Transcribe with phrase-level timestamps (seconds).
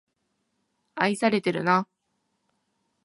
[0.95, 1.87] 愛されてるな